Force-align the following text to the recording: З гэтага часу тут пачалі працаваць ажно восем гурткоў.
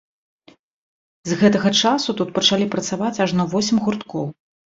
З 1.31 1.37
гэтага 1.41 1.69
часу 1.83 2.15
тут 2.21 2.31
пачалі 2.37 2.65
працаваць 2.75 3.13
ажно 3.29 3.45
восем 3.55 3.77
гурткоў. 3.89 4.25